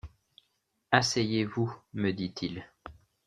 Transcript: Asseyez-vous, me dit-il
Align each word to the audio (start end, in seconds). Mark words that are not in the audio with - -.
Asseyez-vous, 0.89 1.75
me 1.93 2.09
dit-il 2.11 2.65